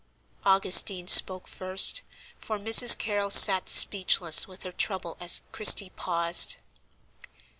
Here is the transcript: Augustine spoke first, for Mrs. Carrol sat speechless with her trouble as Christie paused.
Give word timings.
Augustine 0.45 1.05
spoke 1.05 1.47
first, 1.47 2.01
for 2.35 2.57
Mrs. 2.57 2.97
Carrol 2.97 3.29
sat 3.29 3.69
speechless 3.69 4.47
with 4.47 4.63
her 4.63 4.71
trouble 4.71 5.15
as 5.21 5.43
Christie 5.51 5.91
paused. 5.91 6.55